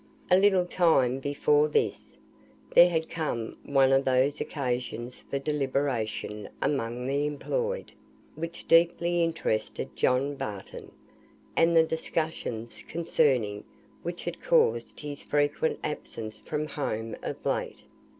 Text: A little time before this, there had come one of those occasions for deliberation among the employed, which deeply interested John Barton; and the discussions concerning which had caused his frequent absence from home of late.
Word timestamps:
A 0.31 0.35
little 0.35 0.65
time 0.65 1.19
before 1.19 1.67
this, 1.67 2.17
there 2.73 2.89
had 2.89 3.07
come 3.07 3.55
one 3.63 3.91
of 3.93 4.03
those 4.03 4.41
occasions 4.41 5.19
for 5.29 5.37
deliberation 5.37 6.49
among 6.59 7.05
the 7.05 7.27
employed, 7.27 7.91
which 8.33 8.67
deeply 8.67 9.23
interested 9.23 9.95
John 9.95 10.33
Barton; 10.35 10.91
and 11.55 11.75
the 11.77 11.83
discussions 11.83 12.81
concerning 12.87 13.63
which 14.01 14.23
had 14.23 14.41
caused 14.41 15.01
his 15.01 15.21
frequent 15.21 15.77
absence 15.83 16.39
from 16.39 16.65
home 16.65 17.15
of 17.21 17.45
late. 17.45 17.83